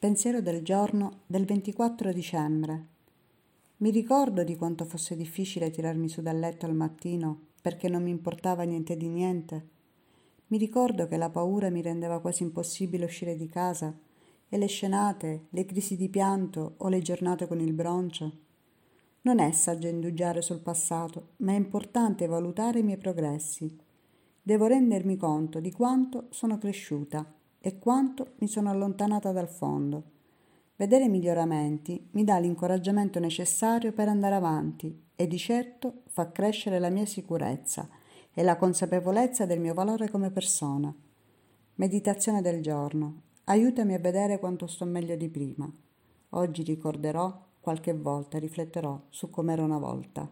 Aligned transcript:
Pensiero 0.00 0.40
del 0.40 0.62
giorno 0.62 1.22
del 1.26 1.44
24 1.44 2.12
dicembre. 2.12 2.86
Mi 3.78 3.90
ricordo 3.90 4.44
di 4.44 4.54
quanto 4.54 4.84
fosse 4.84 5.16
difficile 5.16 5.72
tirarmi 5.72 6.08
su 6.08 6.22
dal 6.22 6.38
letto 6.38 6.66
al 6.66 6.74
mattino 6.76 7.46
perché 7.60 7.88
non 7.88 8.04
mi 8.04 8.10
importava 8.10 8.62
niente 8.62 8.96
di 8.96 9.08
niente. 9.08 9.68
Mi 10.46 10.58
ricordo 10.58 11.08
che 11.08 11.16
la 11.16 11.30
paura 11.30 11.68
mi 11.68 11.82
rendeva 11.82 12.20
quasi 12.20 12.44
impossibile 12.44 13.06
uscire 13.06 13.34
di 13.34 13.48
casa 13.48 13.92
e 14.48 14.56
le 14.56 14.68
scenate, 14.68 15.46
le 15.50 15.64
crisi 15.64 15.96
di 15.96 16.08
pianto 16.08 16.74
o 16.76 16.88
le 16.88 17.00
giornate 17.00 17.48
con 17.48 17.58
il 17.58 17.72
broncio. 17.72 18.32
Non 19.22 19.40
è 19.40 19.50
saggio 19.50 19.88
indugiare 19.88 20.42
sul 20.42 20.60
passato, 20.60 21.30
ma 21.38 21.54
è 21.54 21.56
importante 21.56 22.28
valutare 22.28 22.78
i 22.78 22.84
miei 22.84 22.98
progressi. 22.98 23.76
Devo 24.40 24.66
rendermi 24.66 25.16
conto 25.16 25.58
di 25.58 25.72
quanto 25.72 26.28
sono 26.30 26.56
cresciuta 26.56 27.34
e 27.60 27.78
quanto 27.78 28.34
mi 28.38 28.48
sono 28.48 28.70
allontanata 28.70 29.32
dal 29.32 29.48
fondo. 29.48 30.02
Vedere 30.76 31.04
i 31.04 31.08
miglioramenti 31.08 32.08
mi 32.12 32.22
dà 32.22 32.38
l'incoraggiamento 32.38 33.18
necessario 33.18 33.92
per 33.92 34.08
andare 34.08 34.36
avanti 34.36 35.06
e 35.16 35.26
di 35.26 35.38
certo 35.38 36.02
fa 36.06 36.30
crescere 36.30 36.78
la 36.78 36.88
mia 36.88 37.04
sicurezza 37.04 37.88
e 38.32 38.42
la 38.44 38.56
consapevolezza 38.56 39.46
del 39.46 39.58
mio 39.58 39.74
valore 39.74 40.08
come 40.08 40.30
persona. 40.30 40.94
Meditazione 41.74 42.40
del 42.40 42.62
giorno. 42.62 43.22
Aiutami 43.44 43.94
a 43.94 43.98
vedere 43.98 44.38
quanto 44.38 44.66
sto 44.68 44.84
meglio 44.84 45.16
di 45.16 45.28
prima. 45.28 45.68
Oggi 46.30 46.62
ricorderò, 46.62 47.46
qualche 47.58 47.94
volta 47.94 48.38
rifletterò 48.38 49.06
su 49.08 49.30
com'era 49.30 49.64
una 49.64 49.78
volta. 49.78 50.30